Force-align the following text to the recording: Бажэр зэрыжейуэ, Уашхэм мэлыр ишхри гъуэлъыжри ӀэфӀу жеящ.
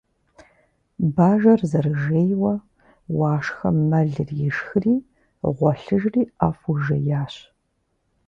Бажэр 1.15 1.61
зэрыжейуэ, 1.69 2.53
Уашхэм 3.17 3.77
мэлыр 3.89 4.29
ишхри 4.47 4.95
гъуэлъыжри 5.55 6.23
ӀэфӀу 6.37 6.75
жеящ. 6.83 7.33